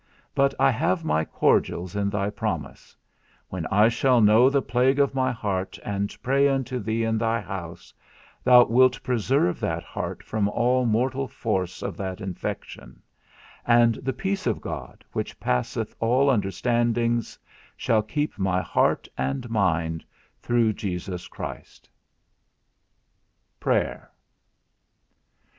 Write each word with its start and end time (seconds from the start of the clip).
But 0.33 0.55
I 0.59 0.71
have 0.71 1.03
my 1.05 1.23
cordials 1.23 1.95
in 1.95 2.09
thy 2.09 2.31
promise; 2.31 2.97
when 3.49 3.67
I 3.67 3.87
shall 3.87 4.19
know 4.19 4.49
the 4.49 4.59
plague 4.63 4.97
of 4.97 5.13
my 5.13 5.31
heart, 5.31 5.77
and 5.85 6.17
pray 6.23 6.47
unto 6.47 6.79
thee 6.79 7.03
in 7.03 7.19
thy 7.19 7.39
house, 7.39 7.93
thou 8.43 8.65
wilt 8.65 9.03
preserve 9.03 9.59
that 9.59 9.83
heart 9.83 10.23
from 10.23 10.49
all 10.49 10.87
mortal 10.87 11.27
force 11.27 11.83
of 11.83 11.97
that 11.97 12.19
infection; 12.19 12.99
and 13.63 13.93
the 13.93 14.11
peace 14.11 14.47
of 14.47 14.59
God, 14.59 15.03
which 15.11 15.39
passeth 15.39 15.95
all 15.99 16.31
understandings 16.31 17.37
shall 17.77 18.01
keep 18.01 18.39
my 18.39 18.59
heart 18.59 19.07
and 19.19 19.51
mind 19.51 20.03
through 20.41 20.69
Christ 20.73 20.79
Jesus. 20.79 21.25
XI. 21.37 21.89
PRAYER. 23.59 24.09